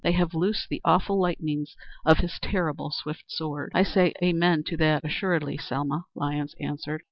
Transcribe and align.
'They 0.03 0.13
have 0.13 0.33
loosed 0.33 0.67
the 0.69 0.81
awful 0.83 1.21
lightnings 1.21 1.75
of 2.07 2.17
his 2.17 2.39
terrible 2.41 2.89
swift 2.89 3.25
sword.'" 3.27 3.71
"I 3.75 3.83
say 3.83 4.15
'amen' 4.19 4.63
to 4.63 4.77
that 4.77 5.03
assuredly, 5.05 5.59
Selma," 5.59 6.05
Lyons 6.15 6.55
answered. 6.59 6.99